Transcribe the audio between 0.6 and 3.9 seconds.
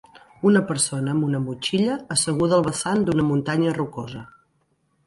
persona amb una motxilla asseguda al vessant d'una muntanya